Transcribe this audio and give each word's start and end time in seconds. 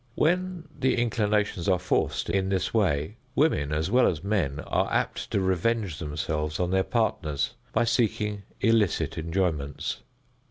When 0.15 0.67
the 0.79 0.97
inclinations 0.97 1.69
are 1.69 1.77
forced 1.77 2.27
in 2.27 2.49
this 2.49 2.73
way, 2.73 3.17
women, 3.35 3.71
as 3.71 3.91
well 3.91 4.07
as 4.07 4.23
men, 4.23 4.59
are 4.61 4.91
apt 4.91 5.29
to 5.29 5.39
revenge 5.39 5.99
themselves 5.99 6.59
on 6.59 6.71
their 6.71 6.81
partners 6.81 7.53
by 7.71 7.83
seeking 7.83 8.41
illicit 8.61 9.15
enjoyments. 9.19 9.99